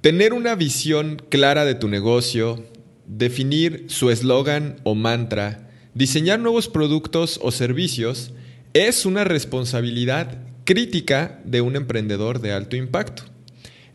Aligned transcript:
Tener 0.00 0.32
una 0.32 0.54
visión 0.54 1.20
clara 1.28 1.66
de 1.66 1.74
tu 1.74 1.86
negocio, 1.86 2.64
definir 3.04 3.84
su 3.88 4.08
eslogan 4.08 4.80
o 4.82 4.94
mantra, 4.94 5.68
diseñar 5.92 6.40
nuevos 6.40 6.68
productos 6.68 7.38
o 7.42 7.50
servicios 7.50 8.32
es 8.72 9.04
una 9.04 9.24
responsabilidad 9.24 10.38
crítica 10.64 11.42
de 11.44 11.60
un 11.60 11.76
emprendedor 11.76 12.40
de 12.40 12.52
alto 12.52 12.76
impacto. 12.76 13.24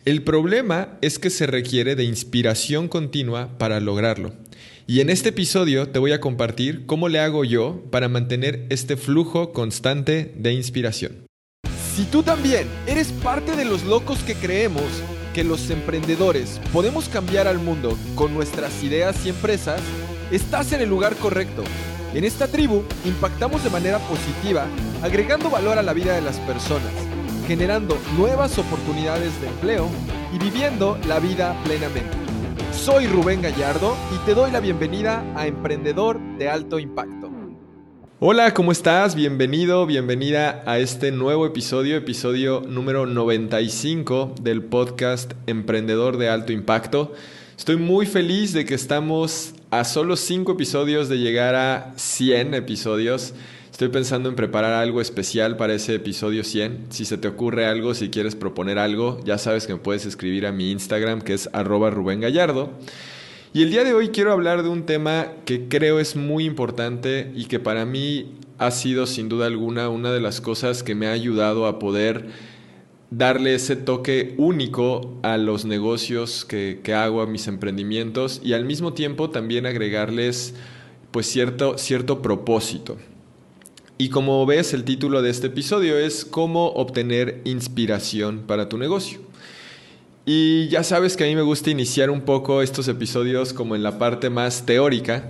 El 0.05 0.21
problema 0.21 0.99
es 1.01 1.17
que 1.17 1.31
se 1.31 1.47
requiere 1.47 1.95
de 1.95 2.03
inspiración 2.03 2.87
continua 2.87 3.57
para 3.57 3.79
lograrlo. 3.79 4.35
Y 4.85 4.99
en 4.99 5.09
este 5.09 5.29
episodio 5.29 5.89
te 5.89 5.97
voy 5.97 6.11
a 6.11 6.21
compartir 6.21 6.85
cómo 6.85 7.09
le 7.09 7.17
hago 7.17 7.43
yo 7.45 7.83
para 7.89 8.09
mantener 8.09 8.67
este 8.69 8.95
flujo 8.95 9.53
constante 9.53 10.35
de 10.37 10.53
inspiración. 10.53 11.25
Si 11.95 12.03
tú 12.03 12.21
también 12.21 12.67
eres 12.85 13.11
parte 13.11 13.55
de 13.55 13.65
los 13.65 13.83
locos 13.85 14.19
que 14.19 14.35
creemos 14.35 14.83
que 15.35 15.43
los 15.43 15.69
emprendedores 15.69 16.61
podemos 16.71 17.09
cambiar 17.09 17.45
al 17.45 17.59
mundo 17.59 17.97
con 18.15 18.33
nuestras 18.33 18.81
ideas 18.83 19.25
y 19.25 19.29
empresas, 19.29 19.81
estás 20.31 20.71
en 20.71 20.79
el 20.79 20.87
lugar 20.87 21.13
correcto. 21.17 21.61
En 22.13 22.23
esta 22.23 22.47
tribu 22.47 22.83
impactamos 23.03 23.61
de 23.61 23.69
manera 23.69 23.99
positiva, 23.99 24.65
agregando 25.03 25.49
valor 25.49 25.77
a 25.77 25.83
la 25.83 25.91
vida 25.91 26.15
de 26.15 26.21
las 26.21 26.39
personas, 26.39 26.93
generando 27.47 27.97
nuevas 28.15 28.57
oportunidades 28.57 29.41
de 29.41 29.47
empleo 29.49 29.89
y 30.33 30.37
viviendo 30.39 30.97
la 31.05 31.19
vida 31.19 31.53
plenamente. 31.65 32.15
Soy 32.71 33.05
Rubén 33.07 33.41
Gallardo 33.41 33.93
y 34.15 34.25
te 34.25 34.35
doy 34.35 34.51
la 34.51 34.61
bienvenida 34.61 35.21
a 35.35 35.47
Emprendedor 35.47 36.17
de 36.37 36.47
Alto 36.47 36.79
Impacto. 36.79 37.34
Hola, 38.27 38.55
¿cómo 38.55 38.71
estás? 38.71 39.13
Bienvenido, 39.13 39.85
bienvenida 39.85 40.63
a 40.65 40.79
este 40.79 41.11
nuevo 41.11 41.45
episodio, 41.45 41.95
episodio 41.95 42.63
número 42.67 43.05
95 43.05 44.33
del 44.41 44.63
podcast 44.63 45.33
Emprendedor 45.45 46.17
de 46.17 46.29
Alto 46.29 46.51
Impacto. 46.51 47.13
Estoy 47.55 47.75
muy 47.75 48.07
feliz 48.07 48.51
de 48.51 48.65
que 48.65 48.73
estamos 48.73 49.53
a 49.69 49.83
solo 49.83 50.15
5 50.15 50.53
episodios 50.53 51.07
de 51.07 51.19
llegar 51.19 51.53
a 51.53 51.93
100 51.97 52.55
episodios. 52.55 53.35
Estoy 53.71 53.89
pensando 53.89 54.27
en 54.27 54.35
preparar 54.35 54.73
algo 54.73 55.01
especial 55.01 55.55
para 55.55 55.75
ese 55.75 55.93
episodio 55.93 56.43
100. 56.43 56.87
Si 56.89 57.05
se 57.05 57.19
te 57.19 57.27
ocurre 57.27 57.67
algo, 57.67 57.93
si 57.93 58.09
quieres 58.09 58.35
proponer 58.35 58.79
algo, 58.79 59.19
ya 59.23 59.37
sabes 59.37 59.67
que 59.67 59.73
me 59.73 59.79
puedes 59.79 60.07
escribir 60.07 60.47
a 60.47 60.51
mi 60.51 60.71
Instagram 60.71 61.21
que 61.21 61.35
es 61.35 61.47
arroba 61.53 61.91
Rubén 61.91 62.21
Gallardo. 62.21 62.71
Y 63.55 63.63
el 63.63 63.71
día 63.71 63.85
de 63.85 63.93
hoy 63.93 64.09
quiero 64.09 64.33
hablar 64.33 64.63
de 64.63 64.67
un 64.67 64.85
tema 64.85 65.31
que 65.45 65.69
creo 65.69 66.01
es 66.01 66.17
muy 66.17 66.43
importante 66.43 67.31
y 67.33 67.45
que 67.45 67.57
para 67.57 67.85
mí 67.85 68.33
ha 68.57 68.69
sido 68.69 69.07
sin 69.07 69.29
duda 69.29 69.45
alguna 69.45 69.87
una 69.87 70.11
de 70.11 70.19
las 70.19 70.41
cosas 70.41 70.83
que 70.83 70.93
me 70.93 71.07
ha 71.07 71.13
ayudado 71.13 71.65
a 71.65 71.79
poder 71.79 72.27
darle 73.11 73.55
ese 73.55 73.77
toque 73.77 74.35
único 74.37 75.17
a 75.23 75.37
los 75.37 75.63
negocios 75.63 76.43
que, 76.43 76.81
hago, 76.93 77.21
a 77.21 77.27
mis 77.27 77.47
emprendimientos 77.47 78.41
y 78.43 78.51
al 78.51 78.65
mismo 78.65 78.91
tiempo 78.91 79.29
también 79.29 79.65
agregarles 79.65 80.53
pues 81.11 81.25
cierto, 81.25 81.77
cierto 81.77 82.21
propósito. 82.21 82.97
Y 83.97 84.09
como 84.09 84.45
ves, 84.45 84.73
el 84.73 84.83
título 84.83 85.21
de 85.21 85.29
este 85.29 85.47
episodio 85.47 85.97
es 85.97 86.25
cómo 86.25 86.73
obtener 86.73 87.39
inspiración 87.45 88.43
para 88.47 88.67
tu 88.67 88.77
negocio. 88.77 89.21
Y 90.27 90.69
ya 90.69 90.83
sabes 90.83 91.15
que 91.15 91.23
a 91.23 91.27
mí 91.27 91.35
me 91.35 91.43
gusta 91.43 91.69
iniciar 91.69 92.09
un 92.09 92.21
poco 92.21 92.63
estos 92.63 92.87
episodios 92.87 93.53
como 93.53 93.75
en 93.75 93.83
la 93.83 93.99
parte 93.99 94.31
más 94.31 94.65
teórica. 94.65 95.29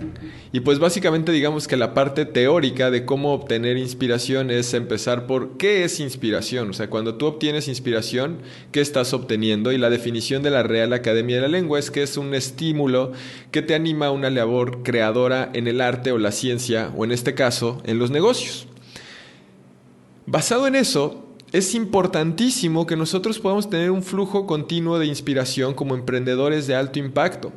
Y 0.52 0.60
pues 0.60 0.78
básicamente 0.78 1.32
digamos 1.32 1.68
que 1.68 1.76
la 1.76 1.92
parte 1.92 2.24
teórica 2.24 2.90
de 2.90 3.04
cómo 3.04 3.34
obtener 3.34 3.76
inspiración 3.76 4.50
es 4.50 4.72
empezar 4.72 5.26
por 5.26 5.58
qué 5.58 5.84
es 5.84 6.00
inspiración. 6.00 6.70
O 6.70 6.72
sea, 6.72 6.88
cuando 6.88 7.16
tú 7.16 7.26
obtienes 7.26 7.68
inspiración, 7.68 8.38
¿qué 8.72 8.80
estás 8.80 9.12
obteniendo? 9.12 9.70
Y 9.70 9.76
la 9.76 9.90
definición 9.90 10.42
de 10.42 10.50
la 10.50 10.62
Real 10.62 10.94
Academia 10.94 11.36
de 11.36 11.42
la 11.42 11.48
Lengua 11.48 11.78
es 11.78 11.90
que 11.90 12.02
es 12.02 12.16
un 12.16 12.32
estímulo 12.32 13.12
que 13.50 13.60
te 13.60 13.74
anima 13.74 14.06
a 14.06 14.12
una 14.12 14.30
labor 14.30 14.82
creadora 14.82 15.50
en 15.52 15.68
el 15.68 15.82
arte 15.82 16.10
o 16.10 16.16
la 16.16 16.32
ciencia, 16.32 16.90
o 16.96 17.04
en 17.04 17.12
este 17.12 17.34
caso, 17.34 17.82
en 17.84 17.98
los 17.98 18.10
negocios. 18.10 18.66
Basado 20.24 20.66
en 20.66 20.74
eso, 20.74 21.25
es 21.52 21.74
importantísimo 21.74 22.86
que 22.86 22.96
nosotros 22.96 23.38
podamos 23.38 23.70
tener 23.70 23.90
un 23.90 24.02
flujo 24.02 24.46
continuo 24.46 24.98
de 24.98 25.06
inspiración 25.06 25.74
como 25.74 25.94
emprendedores 25.94 26.66
de 26.66 26.74
alto 26.74 26.98
impacto, 26.98 27.52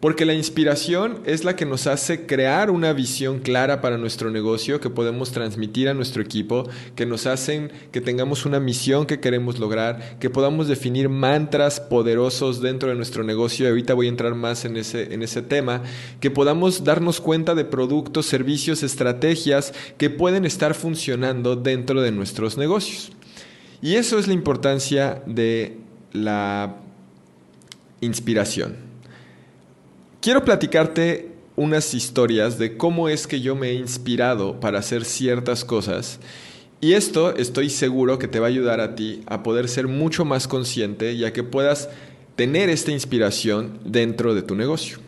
porque 0.00 0.26
la 0.26 0.34
inspiración 0.34 1.20
es 1.24 1.44
la 1.44 1.56
que 1.56 1.64
nos 1.64 1.86
hace 1.86 2.26
crear 2.26 2.70
una 2.70 2.92
visión 2.92 3.38
clara 3.38 3.80
para 3.80 3.96
nuestro 3.96 4.30
negocio 4.30 4.78
que 4.78 4.90
podemos 4.90 5.32
transmitir 5.32 5.88
a 5.88 5.94
nuestro 5.94 6.22
equipo, 6.22 6.68
que 6.94 7.06
nos 7.06 7.26
hacen 7.26 7.72
que 7.92 8.02
tengamos 8.02 8.44
una 8.44 8.60
misión 8.60 9.06
que 9.06 9.20
queremos 9.20 9.58
lograr, 9.58 10.18
que 10.18 10.28
podamos 10.28 10.68
definir 10.68 11.08
mantras 11.08 11.80
poderosos 11.80 12.60
dentro 12.60 12.90
de 12.90 12.94
nuestro 12.94 13.24
negocio, 13.24 13.64
y 13.64 13.70
ahorita 13.70 13.94
voy 13.94 14.06
a 14.06 14.10
entrar 14.10 14.34
más 14.34 14.64
en 14.66 14.76
ese, 14.76 15.14
en 15.14 15.22
ese 15.22 15.40
tema, 15.40 15.82
que 16.20 16.30
podamos 16.30 16.84
darnos 16.84 17.20
cuenta 17.20 17.54
de 17.54 17.64
productos, 17.64 18.26
servicios, 18.26 18.82
estrategias 18.82 19.72
que 19.96 20.10
pueden 20.10 20.44
estar 20.44 20.74
funcionando 20.74 21.56
dentro 21.56 22.02
de 22.02 22.12
nuestros 22.12 22.58
negocios. 22.58 23.12
Y 23.80 23.94
eso 23.94 24.18
es 24.18 24.26
la 24.26 24.34
importancia 24.34 25.22
de 25.26 25.78
la 26.12 26.76
inspiración. 28.00 28.85
Quiero 30.20 30.44
platicarte 30.44 31.30
unas 31.56 31.94
historias 31.94 32.58
de 32.58 32.76
cómo 32.76 33.08
es 33.08 33.26
que 33.26 33.40
yo 33.40 33.54
me 33.54 33.70
he 33.70 33.74
inspirado 33.74 34.60
para 34.60 34.78
hacer 34.78 35.04
ciertas 35.04 35.64
cosas. 35.64 36.18
Y 36.80 36.92
esto 36.92 37.34
estoy 37.34 37.70
seguro 37.70 38.18
que 38.18 38.28
te 38.28 38.40
va 38.40 38.46
a 38.46 38.50
ayudar 38.50 38.80
a 38.80 38.94
ti 38.94 39.22
a 39.26 39.42
poder 39.42 39.68
ser 39.68 39.88
mucho 39.88 40.24
más 40.24 40.48
consciente 40.48 41.12
y 41.12 41.24
a 41.24 41.32
que 41.32 41.42
puedas 41.42 41.88
tener 42.34 42.68
esta 42.68 42.92
inspiración 42.92 43.78
dentro 43.84 44.34
de 44.34 44.42
tu 44.42 44.54
negocio. 44.54 44.98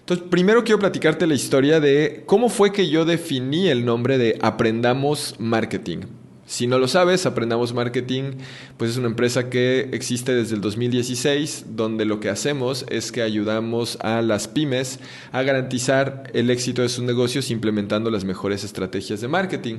Entonces, 0.00 0.26
primero 0.28 0.64
quiero 0.64 0.78
platicarte 0.78 1.26
la 1.26 1.34
historia 1.34 1.80
de 1.80 2.22
cómo 2.26 2.48
fue 2.48 2.72
que 2.72 2.88
yo 2.88 3.04
definí 3.04 3.68
el 3.68 3.84
nombre 3.84 4.18
de 4.18 4.38
Aprendamos 4.40 5.34
Marketing. 5.38 6.19
Si 6.50 6.66
no 6.66 6.80
lo 6.80 6.88
sabes, 6.88 7.26
Aprendamos 7.26 7.74
Marketing, 7.74 8.32
pues 8.76 8.90
es 8.90 8.96
una 8.96 9.06
empresa 9.06 9.48
que 9.48 9.88
existe 9.92 10.34
desde 10.34 10.56
el 10.56 10.60
2016, 10.60 11.66
donde 11.76 12.04
lo 12.04 12.18
que 12.18 12.28
hacemos 12.28 12.84
es 12.90 13.12
que 13.12 13.22
ayudamos 13.22 13.98
a 14.00 14.20
las 14.20 14.48
pymes 14.48 14.98
a 15.30 15.44
garantizar 15.44 16.24
el 16.34 16.50
éxito 16.50 16.82
de 16.82 16.88
sus 16.88 17.04
negocios 17.04 17.52
implementando 17.52 18.10
las 18.10 18.24
mejores 18.24 18.64
estrategias 18.64 19.20
de 19.20 19.28
marketing. 19.28 19.76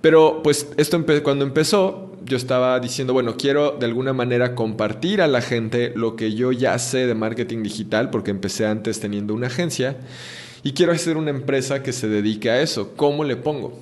Pero 0.00 0.40
pues 0.42 0.68
esto 0.78 1.04
cuando 1.22 1.44
empezó, 1.44 2.16
yo 2.24 2.38
estaba 2.38 2.80
diciendo, 2.80 3.12
bueno, 3.12 3.36
quiero 3.36 3.76
de 3.78 3.84
alguna 3.84 4.14
manera 4.14 4.54
compartir 4.54 5.20
a 5.20 5.28
la 5.28 5.42
gente 5.42 5.92
lo 5.94 6.16
que 6.16 6.32
yo 6.32 6.50
ya 6.50 6.78
sé 6.78 7.06
de 7.06 7.14
marketing 7.14 7.62
digital, 7.62 8.08
porque 8.08 8.30
empecé 8.30 8.64
antes 8.64 9.00
teniendo 9.00 9.34
una 9.34 9.48
agencia, 9.48 9.98
y 10.62 10.72
quiero 10.72 10.92
hacer 10.92 11.18
una 11.18 11.28
empresa 11.28 11.82
que 11.82 11.92
se 11.92 12.08
dedique 12.08 12.48
a 12.48 12.62
eso. 12.62 12.94
¿Cómo 12.96 13.22
le 13.22 13.36
pongo? 13.36 13.78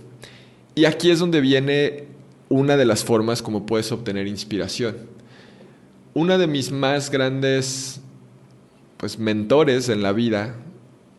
Y 0.74 0.86
aquí 0.86 1.12
es 1.12 1.20
donde 1.20 1.40
viene 1.40 2.12
una 2.48 2.76
de 2.76 2.84
las 2.84 3.04
formas 3.04 3.42
como 3.42 3.66
puedes 3.66 3.90
obtener 3.92 4.26
inspiración. 4.26 4.96
Una 6.14 6.38
de 6.38 6.46
mis 6.46 6.70
más 6.70 7.10
grandes 7.10 8.00
pues, 8.98 9.18
mentores 9.18 9.88
en 9.88 10.02
la 10.02 10.12
vida 10.12 10.56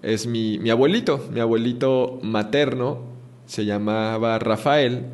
es 0.02 0.28
mi, 0.28 0.70
abuelito, 0.70 1.28
mi 1.34 1.40
abuelito 1.40 2.20
materno, 2.22 3.04
se 3.46 3.66
llamaba 3.66 4.40
Rafael, 4.40 5.06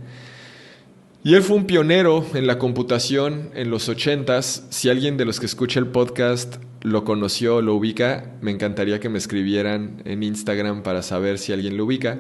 y 1.24 1.36
él 1.36 1.44
fue 1.44 1.58
un 1.58 1.66
pionero 1.66 2.26
en 2.34 2.48
la 2.48 2.58
computación 2.58 3.52
en 3.54 3.70
los 3.70 3.90
ochentas. 3.90 4.66
Si 4.70 4.90
alguien 4.90 5.18
de 5.18 5.26
los 5.26 5.40
que 5.40 5.46
escucha 5.46 5.80
el 5.80 5.88
podcast 5.88 6.56
lo 6.82 7.04
conoció, 7.04 7.62
lo 7.62 7.76
ubica, 7.76 8.32
me 8.42 8.50
encantaría 8.50 9.00
que 9.00 9.08
me 9.08 9.20
escribieran 9.20 10.02
en 10.06 10.24
Instagram 10.24 10.82
para 10.82 11.04
saber 11.04 11.38
si 11.38 11.54
alguien 11.54 11.78
lo 11.78 11.86
ubica. 11.86 12.20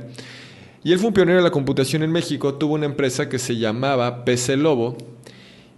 Y 0.83 0.91
él 0.91 0.99
fue 0.99 1.09
un 1.09 1.13
pionero 1.13 1.37
de 1.37 1.43
la 1.43 1.51
computación 1.51 2.01
en 2.01 2.11
México, 2.11 2.55
tuvo 2.55 2.73
una 2.73 2.87
empresa 2.87 3.29
que 3.29 3.37
se 3.37 3.57
llamaba 3.57 4.25
PC 4.25 4.57
Lobo 4.57 4.97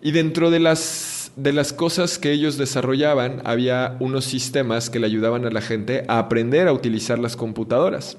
y 0.01 0.11
dentro 0.11 0.49
de 0.49 0.59
las, 0.59 1.31
de 1.35 1.51
las 1.51 1.73
cosas 1.73 2.17
que 2.17 2.31
ellos 2.31 2.57
desarrollaban 2.57 3.41
había 3.43 3.97
unos 3.99 4.23
sistemas 4.23 4.89
que 4.89 4.99
le 4.99 5.07
ayudaban 5.07 5.45
a 5.45 5.49
la 5.49 5.61
gente 5.61 6.05
a 6.07 6.19
aprender 6.19 6.67
a 6.67 6.73
utilizar 6.73 7.19
las 7.19 7.35
computadoras. 7.35 8.17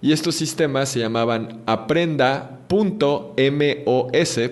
Y 0.00 0.10
estos 0.10 0.34
sistemas 0.34 0.88
se 0.88 0.98
llamaban 0.98 1.60
aprenda.mos, 1.66 2.90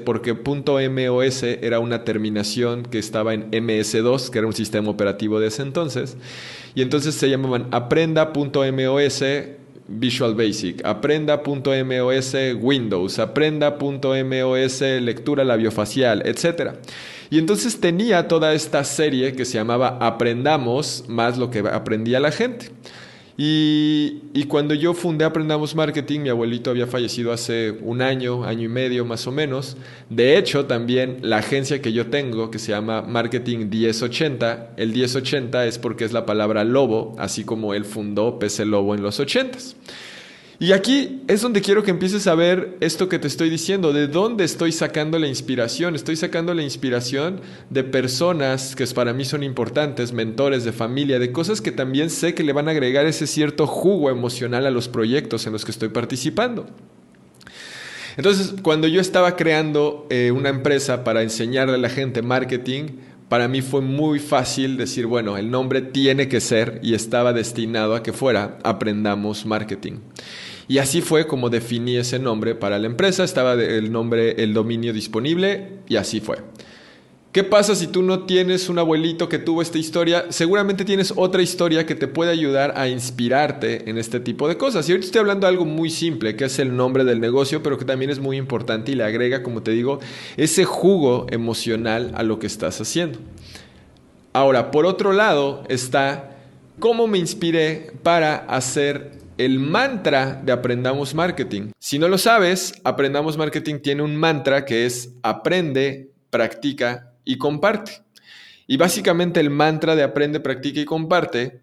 porque 0.04 0.34
.mos 0.34 1.42
era 1.42 1.80
una 1.80 2.04
terminación 2.04 2.84
que 2.84 3.00
estaba 3.00 3.34
en 3.34 3.50
MS2, 3.50 4.30
que 4.30 4.38
era 4.38 4.46
un 4.46 4.52
sistema 4.52 4.90
operativo 4.90 5.40
de 5.40 5.48
ese 5.48 5.62
entonces. 5.62 6.16
Y 6.76 6.82
entonces 6.82 7.16
se 7.16 7.28
llamaban 7.28 7.66
aprenda.mos 7.72 9.22
Visual 9.92 10.34
Basic, 10.34 10.84
aprenda.mos 10.84 12.36
Windows, 12.60 13.18
aprenda.mos 13.18 14.80
lectura 14.80 15.44
labiofacial, 15.44 16.22
etc. 16.24 16.74
Y 17.28 17.38
entonces 17.38 17.80
tenía 17.80 18.28
toda 18.28 18.54
esta 18.54 18.84
serie 18.84 19.32
que 19.34 19.44
se 19.44 19.54
llamaba 19.54 19.98
Aprendamos 20.00 21.04
más 21.08 21.38
lo 21.38 21.50
que 21.50 21.58
aprendía 21.58 22.20
la 22.20 22.30
gente. 22.30 22.70
Y, 23.36 24.44
cuando 24.48 24.74
yo 24.74 24.94
fundé 24.94 25.24
Aprendamos 25.24 25.74
Marketing, 25.74 26.20
mi 26.20 26.28
abuelito 26.28 26.70
había 26.70 26.86
fallecido 26.86 27.32
hace 27.32 27.70
un 27.70 28.02
año, 28.02 28.44
año 28.44 28.64
y 28.64 28.68
medio 28.68 29.04
más 29.04 29.26
o 29.26 29.32
menos. 29.32 29.76
De 30.08 30.36
hecho, 30.36 30.66
también 30.66 31.18
la 31.22 31.38
agencia 31.38 31.80
que 31.80 31.92
yo 31.92 32.08
tengo, 32.08 32.50
que 32.50 32.58
se 32.58 32.72
llama 32.72 33.02
Marketing 33.02 33.68
1080, 33.70 34.72
el 34.76 34.92
1080 34.92 35.66
es 35.66 35.78
porque 35.78 36.04
es 36.04 36.12
la 36.12 36.26
palabra 36.26 36.64
lobo, 36.64 37.14
así 37.18 37.44
como 37.44 37.74
él 37.74 37.84
fundó 37.84 38.38
PC 38.38 38.66
Lobo 38.66 38.94
en 38.94 39.02
los 39.02 39.20
80s. 39.20 39.76
Y 40.62 40.72
aquí 40.72 41.22
es 41.26 41.40
donde 41.40 41.62
quiero 41.62 41.82
que 41.82 41.90
empieces 41.90 42.26
a 42.26 42.34
ver 42.34 42.76
esto 42.80 43.08
que 43.08 43.18
te 43.18 43.26
estoy 43.26 43.48
diciendo, 43.48 43.94
de 43.94 44.08
dónde 44.08 44.44
estoy 44.44 44.72
sacando 44.72 45.18
la 45.18 45.26
inspiración. 45.26 45.94
Estoy 45.94 46.16
sacando 46.16 46.52
la 46.52 46.60
inspiración 46.60 47.40
de 47.70 47.82
personas 47.82 48.76
que 48.76 48.86
para 48.88 49.14
mí 49.14 49.24
son 49.24 49.42
importantes, 49.42 50.12
mentores 50.12 50.62
de 50.64 50.72
familia, 50.72 51.18
de 51.18 51.32
cosas 51.32 51.62
que 51.62 51.72
también 51.72 52.10
sé 52.10 52.34
que 52.34 52.44
le 52.44 52.52
van 52.52 52.68
a 52.68 52.72
agregar 52.72 53.06
ese 53.06 53.26
cierto 53.26 53.66
jugo 53.66 54.10
emocional 54.10 54.66
a 54.66 54.70
los 54.70 54.86
proyectos 54.88 55.46
en 55.46 55.54
los 55.54 55.64
que 55.64 55.70
estoy 55.70 55.88
participando. 55.88 56.66
Entonces, 58.18 58.52
cuando 58.60 58.86
yo 58.86 59.00
estaba 59.00 59.36
creando 59.36 60.06
eh, 60.10 60.30
una 60.30 60.50
empresa 60.50 61.04
para 61.04 61.22
enseñarle 61.22 61.76
a 61.76 61.78
la 61.78 61.88
gente 61.88 62.20
marketing, 62.20 62.98
para 63.30 63.48
mí 63.48 63.62
fue 63.62 63.80
muy 63.80 64.18
fácil 64.18 64.76
decir, 64.76 65.06
bueno, 65.06 65.38
el 65.38 65.50
nombre 65.50 65.80
tiene 65.80 66.28
que 66.28 66.40
ser 66.42 66.80
y 66.82 66.92
estaba 66.92 67.32
destinado 67.32 67.94
a 67.94 68.02
que 68.02 68.12
fuera 68.12 68.58
Aprendamos 68.62 69.46
Marketing. 69.46 70.00
Y 70.70 70.78
así 70.78 71.00
fue 71.00 71.26
como 71.26 71.50
definí 71.50 71.96
ese 71.96 72.20
nombre 72.20 72.54
para 72.54 72.78
la 72.78 72.86
empresa, 72.86 73.24
estaba 73.24 73.54
el 73.54 73.90
nombre, 73.90 74.40
el 74.40 74.54
dominio 74.54 74.92
disponible 74.92 75.80
y 75.88 75.96
así 75.96 76.20
fue. 76.20 76.36
¿Qué 77.32 77.42
pasa 77.42 77.74
si 77.74 77.88
tú 77.88 78.04
no 78.04 78.20
tienes 78.20 78.68
un 78.68 78.78
abuelito 78.78 79.28
que 79.28 79.40
tuvo 79.40 79.62
esta 79.62 79.78
historia? 79.78 80.26
Seguramente 80.28 80.84
tienes 80.84 81.12
otra 81.16 81.42
historia 81.42 81.86
que 81.86 81.96
te 81.96 82.06
puede 82.06 82.30
ayudar 82.30 82.74
a 82.76 82.86
inspirarte 82.86 83.90
en 83.90 83.98
este 83.98 84.20
tipo 84.20 84.46
de 84.46 84.56
cosas. 84.58 84.88
Y 84.88 84.92
ahorita 84.92 85.06
estoy 85.06 85.18
hablando 85.18 85.48
de 85.48 85.54
algo 85.54 85.64
muy 85.64 85.90
simple, 85.90 86.36
que 86.36 86.44
es 86.44 86.60
el 86.60 86.76
nombre 86.76 87.02
del 87.02 87.18
negocio, 87.18 87.64
pero 87.64 87.76
que 87.76 87.84
también 87.84 88.12
es 88.12 88.20
muy 88.20 88.36
importante 88.36 88.92
y 88.92 88.94
le 88.94 89.02
agrega, 89.02 89.42
como 89.42 89.64
te 89.64 89.72
digo, 89.72 89.98
ese 90.36 90.64
jugo 90.66 91.26
emocional 91.30 92.12
a 92.14 92.22
lo 92.22 92.38
que 92.38 92.46
estás 92.46 92.80
haciendo. 92.80 93.18
Ahora, 94.32 94.70
por 94.70 94.86
otro 94.86 95.12
lado, 95.12 95.64
está 95.68 96.36
cómo 96.78 97.08
me 97.08 97.18
inspiré 97.18 97.90
para 98.04 98.36
hacer 98.36 99.19
el 99.40 99.58
mantra 99.58 100.38
de 100.44 100.52
Aprendamos 100.52 101.14
Marketing. 101.14 101.70
Si 101.78 101.98
no 101.98 102.08
lo 102.08 102.18
sabes, 102.18 102.74
Aprendamos 102.84 103.38
Marketing 103.38 103.78
tiene 103.78 104.02
un 104.02 104.14
mantra 104.14 104.66
que 104.66 104.84
es 104.84 105.14
aprende, 105.22 106.10
practica 106.28 107.14
y 107.24 107.38
comparte. 107.38 108.02
Y 108.66 108.76
básicamente 108.76 109.40
el 109.40 109.48
mantra 109.48 109.96
de 109.96 110.02
aprende, 110.02 110.40
practica 110.40 110.80
y 110.80 110.84
comparte, 110.84 111.62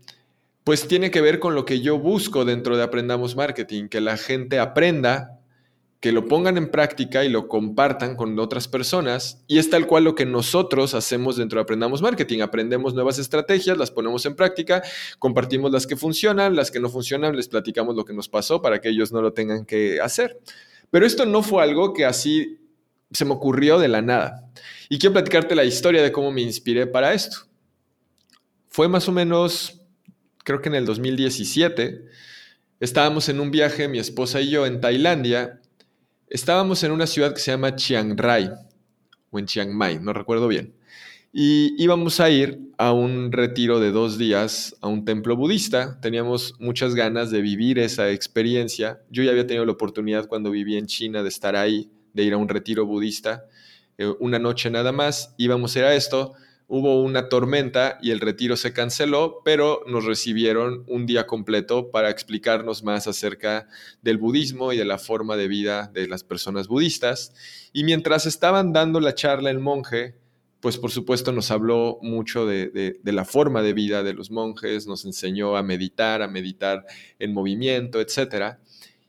pues 0.63 0.87
tiene 0.87 1.11
que 1.11 1.21
ver 1.21 1.37
con 1.37 1.53
lo 1.53 1.65
que 1.65 1.79
yo 1.79 1.99
busco 1.99 2.45
dentro 2.45 2.77
de 2.77 2.83
Aprendamos 2.83 3.35
Marketing, 3.35 3.89
que 3.89 4.01
la 4.01 4.17
gente 4.17 4.57
aprenda 4.57 5.36
que 6.07 6.13
lo 6.13 6.25
pongan 6.25 6.55
en 6.55 6.71
práctica 6.71 7.25
y 7.25 7.29
lo 7.29 7.49
compartan 7.49 8.15
con 8.15 8.39
otras 8.39 8.69
personas. 8.69 9.43
Y 9.45 9.57
es 9.57 9.69
tal 9.69 9.87
cual 9.87 10.05
lo 10.05 10.15
que 10.15 10.25
nosotros 10.25 10.93
hacemos 10.93 11.35
dentro 11.35 11.59
de 11.59 11.63
Aprendamos 11.63 12.01
Marketing. 12.01 12.39
Aprendemos 12.39 12.93
nuevas 12.93 13.19
estrategias, 13.19 13.77
las 13.77 13.91
ponemos 13.91 14.25
en 14.25 14.33
práctica, 14.33 14.81
compartimos 15.19 15.69
las 15.69 15.85
que 15.85 15.97
funcionan, 15.97 16.55
las 16.55 16.71
que 16.71 16.79
no 16.79 16.87
funcionan, 16.87 17.35
les 17.35 17.49
platicamos 17.49 17.97
lo 17.97 18.05
que 18.05 18.13
nos 18.13 18.29
pasó 18.29 18.61
para 18.61 18.79
que 18.79 18.87
ellos 18.87 19.11
no 19.11 19.21
lo 19.21 19.33
tengan 19.33 19.65
que 19.65 19.99
hacer. 19.99 20.39
Pero 20.91 21.05
esto 21.05 21.25
no 21.25 21.43
fue 21.43 21.61
algo 21.61 21.91
que 21.91 22.05
así 22.05 22.57
se 23.11 23.25
me 23.25 23.33
ocurrió 23.33 23.77
de 23.77 23.89
la 23.89 24.01
nada. 24.01 24.49
Y 24.87 24.99
quiero 24.99 25.11
platicarte 25.11 25.55
la 25.55 25.65
historia 25.65 26.01
de 26.01 26.13
cómo 26.13 26.31
me 26.31 26.39
inspiré 26.39 26.87
para 26.87 27.13
esto. 27.13 27.49
Fue 28.69 28.87
más 28.87 29.09
o 29.09 29.11
menos, 29.11 29.81
creo 30.45 30.61
que 30.61 30.69
en 30.69 30.75
el 30.75 30.85
2017, 30.85 32.05
estábamos 32.79 33.27
en 33.27 33.41
un 33.41 33.51
viaje, 33.51 33.89
mi 33.89 33.99
esposa 33.99 34.39
y 34.39 34.51
yo, 34.51 34.65
en 34.65 34.79
Tailandia, 34.79 35.59
Estábamos 36.29 36.83
en 36.83 36.91
una 36.91 37.07
ciudad 37.07 37.33
que 37.33 37.39
se 37.39 37.51
llama 37.51 37.73
Chiang 37.77 38.17
Rai, 38.17 38.49
o 39.29 39.39
en 39.39 39.45
Chiang 39.45 39.71
Mai, 39.71 39.97
no 40.01 40.11
recuerdo 40.11 40.49
bien. 40.49 40.73
Y 41.31 41.81
íbamos 41.81 42.19
a 42.19 42.29
ir 42.29 42.59
a 42.77 42.91
un 42.91 43.31
retiro 43.31 43.79
de 43.79 43.91
dos 43.91 44.17
días 44.17 44.75
a 44.81 44.87
un 44.87 45.05
templo 45.05 45.37
budista. 45.37 46.01
Teníamos 46.01 46.55
muchas 46.59 46.95
ganas 46.95 47.31
de 47.31 47.41
vivir 47.41 47.79
esa 47.79 48.11
experiencia. 48.11 49.01
Yo 49.09 49.23
ya 49.23 49.31
había 49.31 49.47
tenido 49.47 49.65
la 49.65 49.71
oportunidad 49.71 50.27
cuando 50.27 50.51
vivía 50.51 50.77
en 50.77 50.87
China 50.87 51.23
de 51.23 51.29
estar 51.29 51.55
ahí, 51.55 51.89
de 52.13 52.23
ir 52.23 52.33
a 52.33 52.37
un 52.37 52.49
retiro 52.49 52.85
budista. 52.85 53.45
Eh, 53.97 54.13
una 54.19 54.37
noche 54.37 54.69
nada 54.69 54.91
más 54.91 55.33
íbamos 55.37 55.75
a 55.75 55.79
ir 55.79 55.85
a 55.85 55.95
esto 55.95 56.33
hubo 56.67 57.01
una 57.01 57.29
tormenta 57.29 57.97
y 58.01 58.11
el 58.11 58.19
retiro 58.19 58.57
se 58.57 58.73
canceló, 58.73 59.41
pero 59.45 59.83
nos 59.87 60.05
recibieron 60.05 60.83
un 60.87 61.05
día 61.05 61.25
completo 61.25 61.91
para 61.91 62.09
explicarnos 62.09 62.83
más 62.83 63.07
acerca 63.07 63.67
del 64.01 64.17
budismo 64.17 64.73
y 64.73 64.77
de 64.77 64.85
la 64.85 64.97
forma 64.97 65.37
de 65.37 65.47
vida 65.47 65.89
de 65.93 66.07
las 66.07 66.23
personas 66.23 66.67
budistas. 66.67 67.33
Y 67.71 67.85
mientras 67.85 68.25
estaban 68.25 68.73
dando 68.73 68.99
la 68.99 69.15
charla 69.15 69.49
el 69.49 69.59
monje, 69.59 70.15
pues 70.59 70.77
por 70.77 70.91
supuesto 70.91 71.31
nos 71.31 71.51
habló 71.51 71.99
mucho 72.01 72.45
de, 72.45 72.99
la 73.03 73.23
forma 73.23 73.61
de 73.61 73.73
vida 73.73 74.03
de 74.03 74.13
los 74.13 74.29
monjes, 74.29 74.87
nos 74.87 75.05
enseñó 75.05 75.55
a 75.55 75.63
meditar, 75.63 76.21
a 76.21 76.27
meditar 76.27 76.85
en 77.19 77.33
movimiento, 77.33 78.01
etc. 78.01 78.57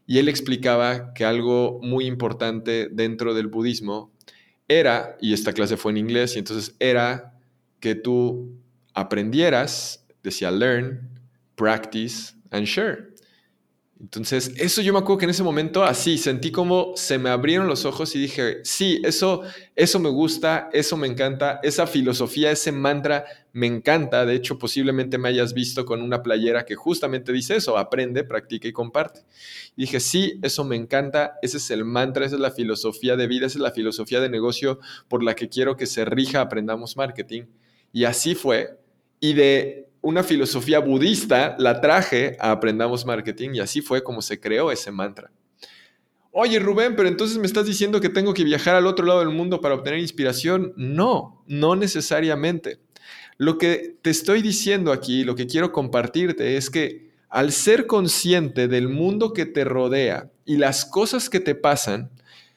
Y 0.07 0.19
él 0.19 0.29
explicaba 0.29 1.13
que 1.13 1.25
algo 1.25 1.81
muy 1.83 2.07
importante 2.07 2.89
dentro 2.93 3.35
del 3.35 3.49
budismo 3.49 4.13
era, 4.69 5.17
y 5.21 5.33
esta 5.33 5.55
clase 5.55 5.77
fue 5.77 5.93
en 5.93 5.97
inglés, 5.97 6.37
y 6.37 6.41
entonces 6.41 6.77
era 6.79 7.38
que 7.81 7.95
tú 7.95 8.59
aprendieras, 8.95 10.05
decía 10.23 10.51
learn, 10.51 11.09
practice 11.55 12.35
and 12.51 12.67
share. 12.67 13.09
Entonces, 14.01 14.53
eso 14.57 14.81
yo 14.81 14.93
me 14.93 15.01
acuerdo 15.01 15.19
que 15.19 15.25
en 15.25 15.31
ese 15.31 15.43
momento 15.43 15.83
así 15.83 16.19
sentí 16.19 16.53
como 16.53 16.93
se 16.95 17.19
me 17.19 17.31
abrieron 17.31 17.67
los 17.67 17.85
ojos 17.85 18.15
y 18.15 18.21
dije, 18.21 18.59
sí, 18.63 19.01
eso, 19.03 19.43
eso 19.75 19.99
me 19.99 20.09
gusta, 20.09 20.71
eso 20.73 20.97
me 20.97 21.09
encanta, 21.09 21.59
esa 21.65 21.85
filosofía, 21.89 22.53
ese 22.53 22.71
mantra 22.71 23.25
me 23.53 23.67
encanta. 23.67 24.25
De 24.25 24.37
hecho, 24.37 24.57
posiblemente 24.57 25.19
me 25.19 25.29
hayas 25.31 25.53
visto 25.53 25.85
con 25.85 26.01
una 26.01 26.23
playera 26.23 26.65
que 26.65 26.77
justamente 26.77 27.33
dice 27.33 27.57
eso, 27.57 27.77
aprende, 27.77 28.23
practica 28.23 28.69
y 28.69 28.73
comparte. 28.73 29.23
Y 29.75 29.83
dije, 29.83 29.99
sí, 29.99 30.39
eso 30.43 30.65
me 30.65 30.77
encanta, 30.77 31.35
ese 31.43 31.57
es 31.57 31.69
el 31.73 31.85
mantra, 31.85 32.25
esa 32.25 32.37
es 32.37 32.41
la 32.41 32.53
filosofía 32.53 33.17
de 33.17 33.27
vida, 33.27 33.47
esa 33.47 33.59
es 33.59 33.63
la 33.63 33.73
filosofía 33.73 34.21
de 34.21 34.29
negocio 34.29 34.79
por 35.09 35.25
la 35.25 35.35
que 35.35 35.49
quiero 35.49 35.77
que 35.77 35.87
se 35.87 36.05
rija 36.05 36.41
Aprendamos 36.41 36.97
Marketing. 36.97 37.47
Y 37.93 38.05
así 38.05 38.35
fue. 38.35 38.79
Y 39.21 39.33
de 39.33 39.89
una 40.01 40.23
filosofía 40.23 40.79
budista 40.79 41.57
la 41.59 41.81
traje 41.81 42.37
a 42.41 42.53
Aprendamos 42.53 43.05
Marketing 43.05 43.51
y 43.55 43.61
así 43.61 43.81
fue 43.81 44.03
como 44.03 44.23
se 44.23 44.41
creó 44.41 44.71
ese 44.71 44.91
mantra. 44.91 45.31
Oye 46.31 46.59
Rubén, 46.59 46.95
pero 46.95 47.09
entonces 47.09 47.39
me 47.39 47.47
estás 47.47 47.67
diciendo 47.67 48.01
que 48.01 48.09
tengo 48.09 48.33
que 48.35 48.45
viajar 48.45 48.77
al 48.77 48.87
otro 48.87 49.05
lado 49.07 49.21
del 49.21 49.31
mundo 49.31 49.61
para 49.61 49.75
obtener 49.75 49.99
inspiración. 49.99 50.73
No, 50.77 51.43
no 51.47 51.75
necesariamente. 51.75 52.79
Lo 53.39 53.59
que 53.59 53.97
te 54.03 54.11
estoy 54.11 54.43
diciendo 54.43 54.93
aquí, 54.93 55.25
lo 55.25 55.35
que 55.35 55.47
quiero 55.47 55.73
compartirte 55.73 56.57
es 56.57 56.71
que 56.71 57.09
al 57.29 57.53
ser 57.53 57.87
consciente 57.87 58.69
del 58.69 58.89
mundo 58.89 59.33
que 59.33 59.47
te 59.47 59.65
rodea 59.65 60.31
y 60.45 60.57
las 60.57 60.85
cosas 60.85 61.29
que 61.29 61.41
te 61.41 61.55
pasan, 61.55 62.11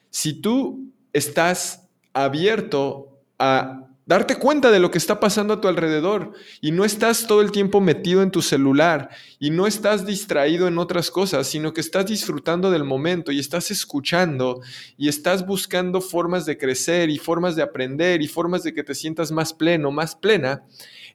si 0.10 0.34
tú 0.34 0.92
estás 1.14 1.88
abierto 2.14 3.20
a 3.38 3.91
darte 4.12 4.36
cuenta 4.36 4.72
de 4.72 4.82
lo 4.82 4.92
que 4.92 4.98
está 4.98 5.22
pasando 5.22 5.54
a 5.54 5.62
tu 5.62 5.70
alrededor 5.70 6.34
y 6.60 6.72
no 6.72 6.84
estás 6.84 7.28
todo 7.28 7.40
el 7.40 7.54
tiempo 7.54 7.80
metido 7.80 8.22
en 8.22 8.30
tu 8.30 8.42
celular 8.42 9.08
y 9.40 9.52
no 9.52 9.68
estás 9.68 10.06
distraído 10.06 10.68
en 10.68 10.80
otras 10.80 11.10
cosas, 11.10 11.48
sino 11.48 11.72
que 11.72 11.80
estás 11.80 12.08
disfrutando 12.08 12.72
del 12.72 12.84
momento 12.84 13.32
y 13.32 13.40
estás 13.40 13.72
escuchando 13.72 14.60
y 14.98 15.08
estás 15.08 15.48
buscando 15.48 16.02
formas 16.02 16.46
de 16.46 16.58
crecer 16.58 17.10
y 17.10 17.20
formas 17.20 17.56
de 17.56 17.62
aprender 17.62 18.22
y 18.22 18.28
formas 18.28 18.64
de 18.64 18.74
que 18.74 18.84
te 18.84 18.96
sientas 18.96 19.32
más 19.32 19.54
pleno, 19.54 19.92
más 19.92 20.14
plena. 20.14 20.66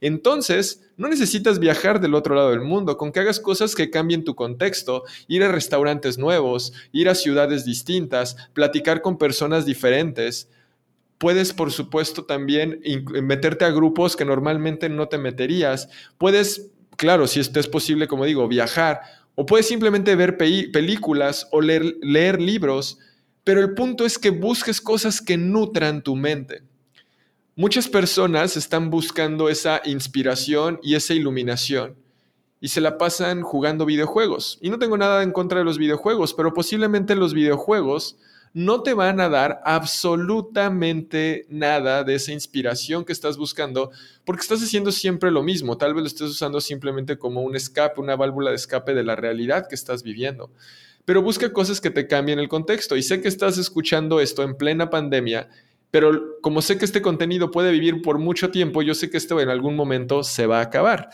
Entonces, 0.00 0.80
no 0.96 1.08
necesitas 1.08 1.58
viajar 1.58 2.00
del 2.00 2.14
otro 2.14 2.34
lado 2.34 2.48
del 2.48 2.62
mundo, 2.62 2.96
con 2.96 3.12
que 3.12 3.20
hagas 3.20 3.40
cosas 3.40 3.74
que 3.74 3.90
cambien 3.90 4.24
tu 4.24 4.34
contexto, 4.34 5.02
ir 5.28 5.42
a 5.44 5.52
restaurantes 5.52 6.16
nuevos, 6.16 6.72
ir 6.92 7.10
a 7.10 7.14
ciudades 7.14 7.66
distintas, 7.66 8.36
platicar 8.54 9.02
con 9.02 9.18
personas 9.18 9.66
diferentes, 9.66 10.48
Puedes, 11.18 11.52
por 11.52 11.72
supuesto, 11.72 12.24
también 12.24 12.80
meterte 13.22 13.64
a 13.64 13.70
grupos 13.70 14.16
que 14.16 14.24
normalmente 14.24 14.88
no 14.88 15.08
te 15.08 15.18
meterías. 15.18 15.88
Puedes, 16.18 16.70
claro, 16.96 17.26
si 17.26 17.40
esto 17.40 17.58
es 17.58 17.68
posible, 17.68 18.06
como 18.06 18.24
digo, 18.24 18.46
viajar. 18.48 19.00
O 19.34 19.46
puedes 19.46 19.66
simplemente 19.66 20.14
ver 20.14 20.36
películas 20.36 21.48
o 21.52 21.60
leer, 21.60 21.96
leer 22.02 22.40
libros. 22.40 22.98
Pero 23.44 23.60
el 23.60 23.74
punto 23.74 24.04
es 24.04 24.18
que 24.18 24.30
busques 24.30 24.80
cosas 24.80 25.22
que 25.22 25.36
nutran 25.36 26.02
tu 26.02 26.16
mente. 26.16 26.62
Muchas 27.54 27.88
personas 27.88 28.56
están 28.56 28.90
buscando 28.90 29.48
esa 29.48 29.80
inspiración 29.84 30.78
y 30.82 30.94
esa 30.94 31.14
iluminación 31.14 31.96
y 32.60 32.68
se 32.68 32.80
la 32.80 32.98
pasan 32.98 33.42
jugando 33.42 33.86
videojuegos. 33.86 34.58
Y 34.60 34.70
no 34.70 34.78
tengo 34.78 34.96
nada 34.96 35.22
en 35.22 35.32
contra 35.32 35.58
de 35.58 35.64
los 35.64 35.78
videojuegos, 35.78 36.34
pero 36.34 36.52
posiblemente 36.52 37.14
los 37.14 37.34
videojuegos 37.34 38.16
no 38.52 38.82
te 38.82 38.94
van 38.94 39.20
a 39.20 39.28
dar 39.28 39.60
absolutamente 39.64 41.46
nada 41.48 42.04
de 42.04 42.14
esa 42.14 42.32
inspiración 42.32 43.04
que 43.04 43.12
estás 43.12 43.36
buscando 43.36 43.90
porque 44.24 44.42
estás 44.42 44.62
haciendo 44.62 44.92
siempre 44.92 45.30
lo 45.30 45.42
mismo. 45.42 45.76
Tal 45.76 45.94
vez 45.94 46.02
lo 46.02 46.06
estés 46.06 46.28
usando 46.28 46.60
simplemente 46.60 47.18
como 47.18 47.42
un 47.42 47.56
escape, 47.56 48.00
una 48.00 48.16
válvula 48.16 48.50
de 48.50 48.56
escape 48.56 48.94
de 48.94 49.04
la 49.04 49.16
realidad 49.16 49.66
que 49.68 49.74
estás 49.74 50.02
viviendo. 50.02 50.50
Pero 51.04 51.22
busca 51.22 51.52
cosas 51.52 51.80
que 51.80 51.90
te 51.90 52.06
cambien 52.06 52.38
el 52.38 52.48
contexto. 52.48 52.96
Y 52.96 53.02
sé 53.02 53.20
que 53.20 53.28
estás 53.28 53.58
escuchando 53.58 54.20
esto 54.20 54.42
en 54.42 54.56
plena 54.56 54.90
pandemia 54.90 55.48
pero 55.90 56.40
como 56.42 56.60
sé 56.60 56.76
que 56.76 56.84
este 56.84 57.00
contenido 57.00 57.50
puede 57.50 57.70
vivir 57.70 58.02
por 58.02 58.18
mucho 58.18 58.50
tiempo, 58.50 58.82
yo 58.82 58.94
sé 58.94 59.08
que 59.08 59.16
esto 59.16 59.40
en 59.40 59.48
algún 59.48 59.76
momento 59.76 60.22
se 60.22 60.46
va 60.46 60.58
a 60.58 60.62
acabar. 60.62 61.08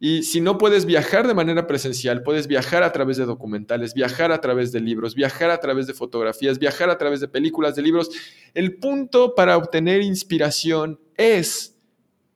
Y 0.00 0.22
si 0.22 0.40
no 0.40 0.58
puedes 0.58 0.84
viajar 0.84 1.26
de 1.26 1.34
manera 1.34 1.66
presencial, 1.66 2.22
puedes 2.22 2.46
viajar 2.46 2.84
a 2.84 2.92
través 2.92 3.16
de 3.16 3.24
documentales, 3.24 3.94
viajar 3.94 4.30
a 4.30 4.40
través 4.40 4.70
de 4.70 4.80
libros, 4.80 5.14
viajar 5.14 5.50
a 5.50 5.58
través 5.58 5.88
de 5.88 5.94
fotografías, 5.94 6.58
viajar 6.58 6.88
a 6.88 6.98
través 6.98 7.20
de 7.20 7.26
películas, 7.26 7.74
de 7.74 7.82
libros. 7.82 8.10
El 8.54 8.76
punto 8.76 9.34
para 9.34 9.56
obtener 9.56 10.02
inspiración 10.02 11.00
es 11.16 11.76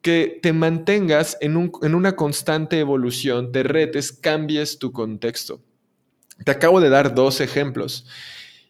que 0.00 0.40
te 0.42 0.52
mantengas 0.52 1.38
en, 1.40 1.70
en 1.82 1.94
una 1.94 2.16
constante 2.16 2.80
evolución, 2.80 3.52
te 3.52 3.62
retes, 3.62 4.10
cambies 4.12 4.80
tu 4.80 4.90
contexto. 4.90 5.60
Te 6.44 6.50
acabo 6.50 6.80
de 6.80 6.88
dar 6.88 7.14
dos 7.14 7.40
ejemplos. 7.40 8.06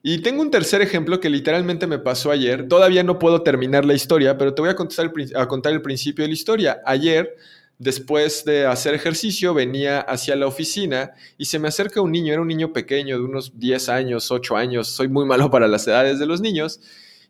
Y 0.02 0.18
tengo 0.18 0.42
un 0.42 0.50
tercer 0.50 0.82
ejemplo 0.82 1.20
que 1.20 1.30
literalmente 1.30 1.86
me 1.86 1.98
pasó 1.98 2.30
ayer. 2.30 2.68
Todavía 2.68 3.02
no 3.04 3.18
puedo 3.18 3.42
terminar 3.42 3.84
la 3.84 3.94
historia, 3.94 4.36
pero 4.36 4.52
te 4.52 4.60
voy 4.60 4.70
a, 4.70 5.40
a 5.40 5.48
contar 5.48 5.72
el 5.72 5.80
principio 5.80 6.24
de 6.24 6.28
la 6.28 6.34
historia. 6.34 6.82
Ayer, 6.84 7.36
después 7.78 8.44
de 8.44 8.66
hacer 8.66 8.94
ejercicio, 8.94 9.54
venía 9.54 10.00
hacia 10.00 10.36
la 10.36 10.46
oficina 10.46 11.12
y 11.36 11.46
se 11.46 11.58
me 11.58 11.68
acerca 11.68 12.00
un 12.00 12.12
niño. 12.12 12.32
Era 12.32 12.42
un 12.42 12.48
niño 12.48 12.72
pequeño 12.72 13.18
de 13.18 13.24
unos 13.24 13.58
10 13.58 13.88
años, 13.88 14.30
8 14.30 14.56
años. 14.56 14.88
Soy 14.88 15.08
muy 15.08 15.24
malo 15.24 15.50
para 15.50 15.68
las 15.68 15.86
edades 15.86 16.18
de 16.18 16.26
los 16.26 16.40
niños. 16.40 16.80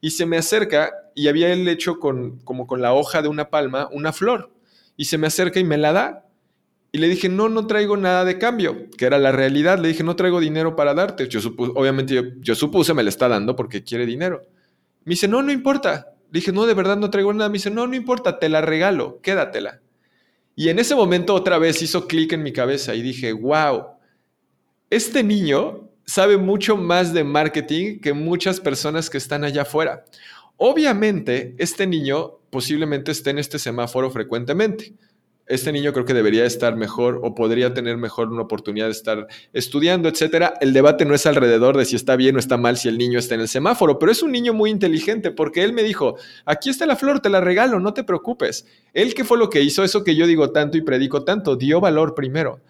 Y 0.00 0.11
se 0.11 0.26
me 0.26 0.37
acerca 0.37 0.92
y 1.14 1.28
había 1.28 1.52
él 1.52 1.66
hecho 1.68 1.99
con, 1.99 2.38
como 2.40 2.66
con 2.66 2.82
la 2.82 2.92
hoja 2.92 3.22
de 3.22 3.28
una 3.28 3.50
palma 3.50 3.88
una 3.92 4.12
flor. 4.12 4.50
Y 4.96 5.06
se 5.06 5.16
me 5.16 5.26
acerca 5.26 5.61
y 5.61 5.64
me 5.64 5.78
la 5.78 5.92
da. 5.92 6.26
Y 6.94 6.99
le 6.99 7.08
dije, 7.08 7.30
no, 7.30 7.49
no 7.49 7.66
traigo 7.66 7.96
nada 7.96 8.25
de 8.26 8.37
cambio, 8.37 8.90
que 8.99 9.06
era 9.06 9.18
la 9.18 9.32
realidad. 9.32 9.78
Le 9.78 9.88
dije, 9.88 10.04
no 10.04 10.14
traigo 10.16 10.40
dinero 10.40 10.76
para 10.76 10.92
darte. 10.92 11.28
Yo 11.28 11.40
obviamente 11.56 12.34
yo, 12.40 12.54
supuse, 12.54 12.92
me 12.92 13.02
le 13.02 13.08
está 13.08 13.28
dando 13.28 13.56
porque 13.56 13.82
quiere 13.82 14.04
dinero. 14.04 14.42
Me 15.04 15.12
dice, 15.12 15.26
no, 15.26 15.42
no 15.42 15.50
importa. 15.50 16.08
Le 16.30 16.40
dije, 16.40 16.52
no, 16.52 16.66
de 16.66 16.75
verdad 16.75 16.99
no 16.99 17.08
traigo 17.08 17.32
nada. 17.32 17.49
Me 17.49 17.54
dice, 17.54 17.70
no, 17.70 17.87
no 17.87 17.94
importa, 17.94 18.38
te 18.38 18.50
la 18.50 18.61
regalo, 18.61 19.20
quédatela. 19.22 19.80
Y 20.54 20.68
en 20.68 20.78
ese 20.78 20.94
momento 20.94 21.35
otra 21.35 21.59
vez 21.59 21.82
hizo 21.82 22.06
clic 22.06 22.32
en 22.32 22.42
mi 22.42 22.52
cabeza 22.52 22.94
y 22.94 23.02
dije, 23.02 23.32
wow, 23.32 23.87
este 24.90 25.23
niño 25.23 25.88
sabe 26.04 26.37
mucho 26.37 26.76
más 26.76 27.14
de 27.14 27.25
marketing 27.25 28.00
que 28.00 28.12
muchas 28.12 28.61
personas 28.61 29.09
que 29.09 29.18
están 29.18 29.44
allá 29.44 29.62
afuera. 29.62 30.04
Obviamente, 30.56 31.54
este 31.59 31.87
niño 31.87 32.38
posiblemente 32.50 33.12
esté 33.12 33.30
en 33.30 33.38
este 33.38 33.59
semáforo 33.59 34.11
frecuentemente 34.11 34.94
este 35.46 35.72
niño 35.72 35.92
creo 35.92 36.04
que 36.04 36.14
debería 36.14 36.44
estar 36.44 36.76
mejor 36.76 37.20
o 37.22 37.34
podría 37.34 37.75
tener 37.75 37.96
mejor 37.96 38.28
una 38.28 38.42
oportunidad 38.42 38.87
de 38.87 38.92
estar 38.92 39.26
estudiando, 39.52 40.08
etcétera. 40.08 40.54
El 40.61 40.72
debate 40.72 41.04
no 41.04 41.14
es 41.14 41.26
alrededor 41.26 41.76
de 41.76 41.84
si 41.84 41.96
está 41.96 42.16
bien 42.16 42.37
o 42.37 42.38
está 42.38 42.56
mal 42.56 42.76
si 42.76 42.88
el 42.88 42.99
niño 42.99 43.18
está 43.18 43.34
en 43.34 43.42
el 43.42 43.49
semáforo, 43.49 43.99
pero 43.99 44.12
es 44.12 44.22
un 44.22 44.32
niño 44.32 44.52
muy 44.52 44.70
inteligente 44.70 45.30
porque 45.30 45.64
él 45.64 45.72
me 45.72 45.82
dijo, 45.82 46.16
aquí 46.44 46.70
está 46.70 46.87
la 46.87 46.96
flor, 46.96 47.20
te 47.20 47.28
la 47.28 47.40
regalo, 47.40 47.80
no 47.80 47.92
te 47.94 48.04
preocupes. 48.04 48.66
Él 48.94 49.14
qué 49.14 49.25
fue 49.25 49.38
lo 49.38 49.50
que 49.50 49.62
hizo 49.62 49.84
eso 49.84 50.04
que 50.04 50.14
yo 50.14 50.26
digo 50.26 50.50
tanto 50.52 50.76
y 50.78 50.82
predico 50.82 51.25
tanto, 51.25 51.56
dio 51.56 51.80
valor 51.80 52.14
primero. 52.14 52.61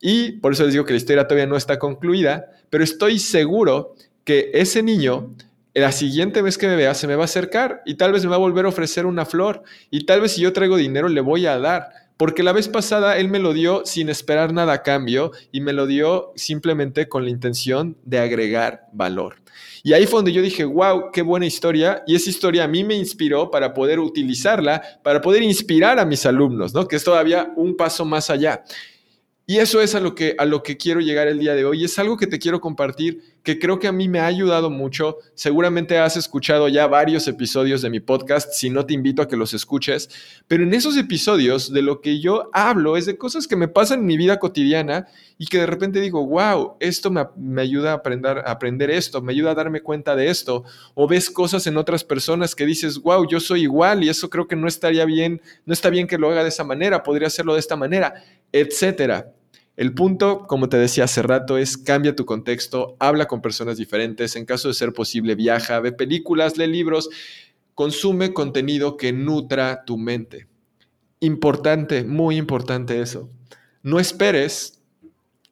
Y 0.00 0.32
por 0.32 0.52
eso 0.52 0.64
les 0.64 0.72
digo 0.72 0.84
que 0.84 0.92
la 0.92 0.98
historia 0.98 1.24
todavía 1.24 1.46
no 1.46 1.56
está 1.56 1.78
concluida, 1.78 2.46
pero 2.70 2.84
estoy 2.84 3.18
seguro 3.18 3.94
que 4.24 4.50
ese 4.54 4.82
niño 4.82 5.34
la 5.74 5.90
siguiente 5.90 6.40
vez 6.40 6.56
que 6.56 6.68
me 6.68 6.76
vea 6.76 6.94
se 6.94 7.06
me 7.06 7.16
va 7.16 7.22
a 7.22 7.24
acercar 7.24 7.82
y 7.84 7.94
tal 7.94 8.12
vez 8.12 8.22
me 8.22 8.30
va 8.30 8.36
a 8.36 8.38
volver 8.38 8.64
a 8.64 8.68
ofrecer 8.68 9.06
una 9.06 9.24
flor 9.26 9.62
y 9.90 10.06
tal 10.06 10.20
vez 10.20 10.32
si 10.32 10.40
yo 10.40 10.52
traigo 10.52 10.76
dinero 10.76 11.08
le 11.08 11.20
voy 11.20 11.46
a 11.46 11.58
dar 11.58 12.03
porque 12.16 12.42
la 12.42 12.52
vez 12.52 12.68
pasada 12.68 13.18
él 13.18 13.28
me 13.28 13.38
lo 13.38 13.52
dio 13.52 13.84
sin 13.84 14.08
esperar 14.08 14.52
nada 14.52 14.72
a 14.72 14.82
cambio 14.82 15.32
y 15.50 15.60
me 15.60 15.72
lo 15.72 15.86
dio 15.86 16.32
simplemente 16.36 17.08
con 17.08 17.24
la 17.24 17.30
intención 17.30 17.96
de 18.04 18.18
agregar 18.18 18.86
valor. 18.92 19.36
Y 19.82 19.92
ahí 19.92 20.06
fue 20.06 20.18
donde 20.18 20.32
yo 20.32 20.40
dije, 20.40 20.64
wow, 20.64 21.10
qué 21.12 21.22
buena 21.22 21.44
historia. 21.44 22.02
Y 22.06 22.14
esa 22.14 22.30
historia 22.30 22.64
a 22.64 22.68
mí 22.68 22.84
me 22.84 22.94
inspiró 22.94 23.50
para 23.50 23.74
poder 23.74 24.00
utilizarla, 24.00 24.82
para 25.02 25.20
poder 25.20 25.42
inspirar 25.42 25.98
a 25.98 26.06
mis 26.06 26.24
alumnos, 26.24 26.72
¿no? 26.72 26.88
Que 26.88 26.96
es 26.96 27.04
todavía 27.04 27.52
un 27.56 27.76
paso 27.76 28.04
más 28.04 28.30
allá. 28.30 28.64
Y 29.46 29.58
eso 29.58 29.82
es 29.82 29.94
a 29.94 30.00
lo, 30.00 30.14
que, 30.14 30.34
a 30.38 30.46
lo 30.46 30.62
que 30.62 30.78
quiero 30.78 31.00
llegar 31.00 31.28
el 31.28 31.38
día 31.38 31.54
de 31.54 31.66
hoy. 31.66 31.84
Es 31.84 31.98
algo 31.98 32.16
que 32.16 32.26
te 32.26 32.38
quiero 32.38 32.60
compartir, 32.60 33.20
que 33.44 33.60
creo 33.60 33.78
que 33.78 33.86
a 33.86 33.92
mí 33.92 34.08
me 34.08 34.18
ha 34.18 34.26
ayudado 34.26 34.70
mucho. 34.70 35.18
Seguramente 35.34 35.98
has 35.98 36.16
escuchado 36.16 36.66
ya 36.68 36.88
varios 36.88 37.28
episodios 37.28 37.82
de 37.82 37.90
mi 37.90 38.00
podcast, 38.00 38.54
si 38.54 38.70
no 38.70 38.84
te 38.84 38.94
invito 38.94 39.22
a 39.22 39.28
que 39.28 39.36
los 39.36 39.54
escuches. 39.54 40.10
Pero 40.48 40.64
en 40.64 40.74
esos 40.74 40.96
episodios 40.96 41.72
de 41.72 41.82
lo 41.82 42.00
que 42.00 42.18
yo 42.18 42.50
hablo 42.52 42.96
es 42.96 43.06
de 43.06 43.16
cosas 43.16 43.46
que 43.46 43.54
me 43.54 43.68
pasan 43.68 44.00
en 44.00 44.06
mi 44.06 44.16
vida 44.16 44.40
cotidiana 44.40 45.06
y 45.38 45.46
que 45.46 45.58
de 45.58 45.66
repente 45.66 46.00
digo, 46.00 46.26
wow, 46.26 46.76
esto 46.80 47.10
me, 47.12 47.24
me 47.36 47.62
ayuda 47.62 47.92
a 47.92 47.94
aprender, 47.94 48.38
a 48.38 48.50
aprender 48.50 48.90
esto, 48.90 49.22
me 49.22 49.32
ayuda 49.32 49.52
a 49.52 49.54
darme 49.54 49.82
cuenta 49.82 50.16
de 50.16 50.28
esto. 50.30 50.64
O 50.94 51.06
ves 51.06 51.30
cosas 51.30 51.66
en 51.68 51.76
otras 51.76 52.02
personas 52.02 52.56
que 52.56 52.66
dices, 52.66 52.98
wow, 52.98 53.28
yo 53.28 53.38
soy 53.38 53.62
igual 53.62 54.02
y 54.02 54.08
eso 54.08 54.28
creo 54.28 54.48
que 54.48 54.56
no 54.56 54.66
estaría 54.66 55.04
bien, 55.04 55.40
no 55.66 55.72
está 55.72 55.90
bien 55.90 56.08
que 56.08 56.18
lo 56.18 56.30
haga 56.30 56.42
de 56.42 56.48
esa 56.48 56.64
manera, 56.64 57.02
podría 57.02 57.28
hacerlo 57.28 57.54
de 57.54 57.60
esta 57.60 57.76
manera 57.76 58.14
etcétera. 58.54 59.32
El 59.76 59.92
punto, 59.94 60.46
como 60.46 60.68
te 60.68 60.76
decía 60.76 61.04
hace 61.04 61.22
rato, 61.22 61.58
es 61.58 61.76
cambia 61.76 62.14
tu 62.14 62.24
contexto, 62.24 62.96
habla 63.00 63.26
con 63.26 63.42
personas 63.42 63.76
diferentes, 63.76 64.36
en 64.36 64.44
caso 64.44 64.68
de 64.68 64.74
ser 64.74 64.92
posible, 64.92 65.34
viaja, 65.34 65.80
ve 65.80 65.90
películas, 65.90 66.56
lee 66.56 66.68
libros, 66.68 67.10
consume 67.74 68.32
contenido 68.32 68.96
que 68.96 69.12
nutra 69.12 69.84
tu 69.84 69.98
mente. 69.98 70.46
Importante, 71.18 72.04
muy 72.04 72.36
importante 72.36 73.00
eso. 73.00 73.30
No 73.82 73.98
esperes 73.98 74.80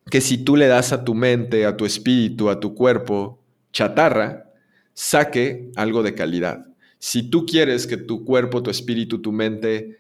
que 0.09 0.21
si 0.21 0.38
tú 0.38 0.57
le 0.57 0.69
das 0.69 0.93
a 0.93 1.05
tu 1.05 1.14
mente, 1.14 1.67
a 1.67 1.76
tu 1.76 1.85
espíritu, 1.85 2.49
a 2.49 2.61
tu 2.61 2.75
cuerpo 2.75 3.41
chatarra, 3.73 4.52
saque 4.95 5.71
algo 5.75 6.02
de 6.02 6.14
calidad. 6.14 6.67
Si 6.99 7.29
tú 7.29 7.45
quieres 7.47 7.88
que 7.88 7.97
tu 7.97 8.25
cuerpo, 8.25 8.62
tu 8.62 8.71
espíritu, 8.71 9.21
tu 9.21 9.33
mente 9.33 9.99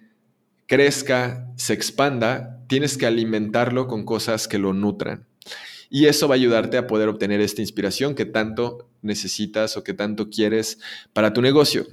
crezca, 0.66 1.48
se 1.56 1.72
expanda, 1.72 2.64
tienes 2.68 2.96
que 2.96 3.06
alimentarlo 3.06 3.86
con 3.86 4.04
cosas 4.04 4.48
que 4.48 4.58
lo 4.58 4.72
nutran. 4.72 5.26
Y 5.90 6.06
eso 6.06 6.26
va 6.26 6.34
a 6.34 6.36
ayudarte 6.36 6.78
a 6.78 6.86
poder 6.86 7.08
obtener 7.10 7.42
esta 7.42 7.60
inspiración 7.60 8.14
que 8.14 8.24
tanto 8.24 8.88
necesitas 9.02 9.76
o 9.76 9.84
que 9.84 9.92
tanto 9.92 10.30
quieres 10.30 10.78
para 11.12 11.34
tu 11.34 11.42
negocio. 11.42 11.86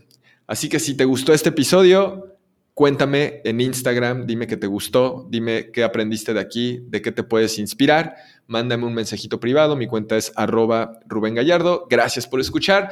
Así 0.48 0.70
que 0.70 0.80
si 0.80 0.96
te 0.96 1.04
gustó 1.04 1.34
este 1.34 1.50
episodio, 1.50 2.38
cuéntame 2.74 3.42
en 3.44 3.60
Instagram, 3.60 4.26
dime 4.26 4.48
que 4.48 4.56
te 4.56 4.68
gustó, 4.68 5.28
dime 5.30 5.70
qué 5.72 5.84
aprendiste 5.84 6.34
de 6.34 6.40
aquí, 6.40 6.80
de 6.88 7.02
qué 7.02 7.12
te 7.12 7.24
puedes 7.24 7.60
inspirar. 7.60 8.16
Mándame 8.48 8.86
un 8.86 8.94
mensajito 8.94 9.42
privado, 9.42 9.76
mi 9.76 9.86
cuenta 9.86 10.16
es 10.16 10.32
arroba 10.38 10.98
Rubén 11.06 11.36
Gallardo. 11.36 11.88
Gracias 11.90 12.26
por 12.26 12.40
escuchar. 12.40 12.92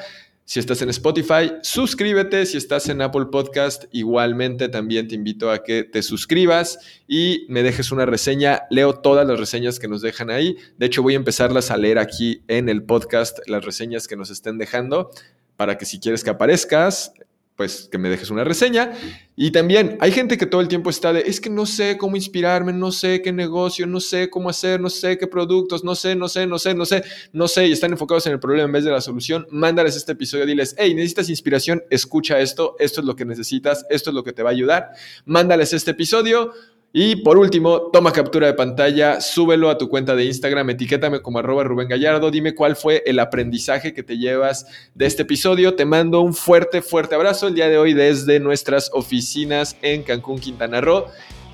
Si 0.50 0.60
estás 0.60 0.82
en 0.82 0.88
Spotify, 0.88 1.56
suscríbete. 1.62 2.46
Si 2.46 2.56
estás 2.56 2.88
en 2.88 3.02
Apple 3.02 3.26
Podcast, 3.26 3.84
igualmente 3.92 4.70
también 4.70 5.10
te 5.10 5.16
invito 5.16 5.52
a 5.52 5.62
que 5.62 5.84
te 5.84 6.02
suscribas 6.02 6.80
y 7.06 7.46
me 7.50 7.64
dejes 7.64 7.92
una 7.92 8.06
reseña. 8.06 8.62
Leo 8.70 8.94
todas 8.94 9.28
las 9.28 9.38
reseñas 9.38 9.78
que 9.78 9.90
nos 9.90 10.02
dejan 10.02 10.30
ahí. 10.30 10.56
De 10.78 10.86
hecho, 10.86 11.04
voy 11.04 11.16
a 11.16 11.18
empezarlas 11.18 11.70
a 11.70 11.76
leer 11.76 12.00
aquí 12.00 12.44
en 12.48 12.70
el 12.70 12.82
podcast, 12.84 13.40
las 13.48 13.66
reseñas 13.66 14.08
que 14.08 14.16
nos 14.16 14.30
estén 14.30 14.58
dejando, 14.58 15.12
para 15.58 15.78
que 15.78 15.86
si 15.86 16.00
quieres 16.00 16.24
que 16.24 16.30
aparezcas, 16.30 17.12
pues 17.58 17.90
que 17.92 17.98
me 17.98 18.08
dejes 18.08 18.30
una 18.30 18.44
reseña. 18.44 18.94
Y 19.36 19.52
también 19.52 19.98
hay 20.00 20.12
gente 20.12 20.38
que 20.38 20.46
todo 20.46 20.62
el 20.62 20.68
tiempo 20.68 20.92
está 20.92 21.12
de, 21.12 21.22
es 21.22 21.42
que 21.42 21.50
no 21.50 21.66
sé 21.66 21.98
cómo 21.98 22.16
inspirarme, 22.16 22.72
no 22.72 22.92
sé 22.92 23.22
qué 23.22 23.34
negocio, 23.34 23.88
no 23.88 24.00
sé 24.00 24.30
cómo 24.30 24.50
hacer, 24.50 24.80
no 24.80 24.90
sé 24.90 25.18
qué 25.18 25.28
productos, 25.28 25.84
no 25.84 25.96
sé, 25.96 26.16
no 26.16 26.30
sé, 26.30 26.46
no 26.46 26.60
sé, 26.60 26.76
no 26.76 26.86
sé, 26.86 27.04
no 27.34 27.48
sé, 27.48 27.68
y 27.68 27.72
están 27.72 27.92
enfocados 27.92 28.28
en 28.28 28.34
el 28.34 28.40
problema 28.40 28.66
en 28.66 28.72
vez 28.72 28.86
de 28.86 28.92
la 28.92 29.02
solución. 29.02 29.48
Mándales 29.50 29.96
este 29.96 30.12
episodio, 30.12 30.46
diles, 30.46 30.76
hey, 30.78 30.94
necesitas 30.94 31.30
inspiración, 31.30 31.84
escucha 31.90 32.40
esto, 32.40 32.76
esto 32.80 33.02
es 33.02 33.08
lo 33.08 33.16
que 33.16 33.26
necesitas, 33.26 33.86
esto 33.90 34.12
es 34.12 34.14
lo 34.14 34.24
que 34.24 34.34
te 34.34 34.44
va 34.44 34.52
a 34.52 34.54
ayudar. 34.54 34.92
Mándales 35.26 35.74
este 35.74 35.92
episodio. 35.92 36.54
Y 36.94 37.18
por 37.18 37.38
último, 37.38 37.92
toma 37.92 38.12
captura 38.12 38.48
de 38.48 38.54
pantalla, 38.54 39.22
súbelo 39.22 39.70
a 39.70 39.78
tu 39.78 39.90
cuenta 39.90 40.16
de 40.16 40.26
Instagram, 40.26 40.70
etiquétame 40.72 41.22
como 41.22 41.42
Rubén 41.42 41.88
Gallardo, 41.88 42.32
dime 42.32 42.56
cuál 42.56 42.76
fue 42.76 43.04
el 43.06 43.20
aprendizaje 43.20 43.94
que 43.94 44.04
te 44.04 44.18
llevas 44.18 44.66
de 44.96 45.06
este 45.06 45.24
episodio. 45.24 45.76
Te 45.76 45.86
mando 45.86 46.22
un 46.22 46.34
fuerte, 46.34 46.82
fuerte 46.82 47.16
abrazo 47.16 47.48
el 47.48 47.56
día 47.56 47.68
de 47.68 47.78
hoy 47.78 47.94
desde 47.94 48.40
nuestras 48.40 48.90
oficinas 48.94 49.76
en 49.82 50.04
Cancún, 50.04 50.40
Quintana 50.40 50.82
Roo. 50.82 51.06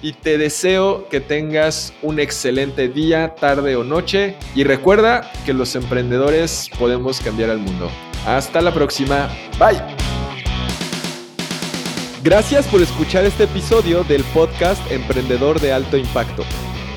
Y 0.02 0.13
te 0.13 0.38
deseo 0.38 1.08
que 1.10 1.22
tengas 1.22 1.94
un 2.02 2.20
excelente 2.20 2.90
día, 2.90 3.36
tarde 3.36 3.78
o 3.78 3.86
noche. 3.86 4.36
Y 4.54 4.66
recuerda 4.66 5.32
que 5.46 5.54
los 5.54 5.75
emprendedores 5.75 6.70
podemos 6.78 7.22
cambiar 7.22 7.50
al 7.50 7.60
mundo. 7.60 7.90
Hasta 8.25 8.62
la 8.62 8.74
próxima. 8.74 9.30
Bye. 9.58 10.12
Gracias 12.24 12.65
por 12.68 12.82
escuchar 12.82 13.25
este 13.25 13.44
episodio 13.44 14.06
del 14.06 14.24
podcast 14.24 14.89
Emprendedor 14.89 15.60
de 15.60 15.74
Alto 15.74 15.98
Impacto. 15.98 16.46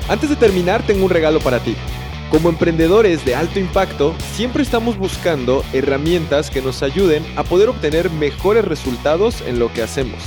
Antes 0.07 0.29
de 0.29 0.37
terminar, 0.37 0.87
tengo 0.87 1.03
un 1.03 1.11
regalo 1.11 1.41
para 1.41 1.59
ti. 1.59 1.75
Como 2.31 2.47
emprendedores 2.47 3.25
de 3.25 3.35
alto 3.35 3.59
impacto, 3.59 4.15
siempre 4.35 4.63
estamos 4.63 4.97
buscando 4.97 5.65
herramientas 5.73 6.49
que 6.49 6.61
nos 6.61 6.81
ayuden 6.81 7.25
a 7.35 7.43
poder 7.43 7.67
obtener 7.67 8.09
mejores 8.09 8.63
resultados 8.63 9.41
en 9.41 9.59
lo 9.59 9.73
que 9.73 9.83
hacemos. 9.83 10.23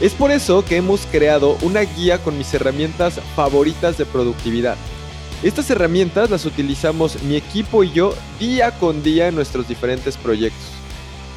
Es 0.00 0.12
por 0.12 0.30
eso 0.30 0.64
que 0.64 0.76
hemos 0.76 1.06
creado 1.06 1.58
una 1.62 1.80
guía 1.80 2.18
con 2.18 2.38
mis 2.38 2.54
herramientas 2.54 3.20
favoritas 3.34 3.98
de 3.98 4.06
productividad. 4.06 4.76
Estas 5.42 5.68
herramientas 5.70 6.30
las 6.30 6.46
utilizamos 6.46 7.20
mi 7.24 7.34
equipo 7.34 7.82
y 7.82 7.90
yo 7.90 8.14
día 8.38 8.70
con 8.78 9.02
día 9.02 9.26
en 9.26 9.34
nuestros 9.34 9.66
diferentes 9.66 10.16
proyectos. 10.16 10.79